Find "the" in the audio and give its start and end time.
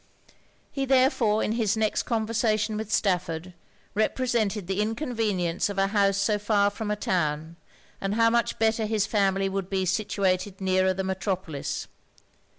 4.65-4.81, 10.95-11.03